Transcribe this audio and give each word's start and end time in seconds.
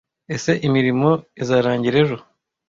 Ese 0.35 0.51
imirimo 0.67 1.09
izarangira 1.41 1.95
ejo? 2.03 2.17